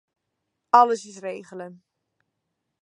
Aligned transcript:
Alles 0.79 1.03
is 1.09 1.21
regele. 1.25 1.67